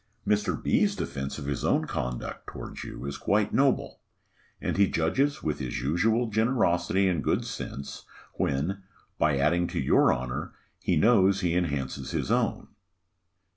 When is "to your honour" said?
9.67-10.53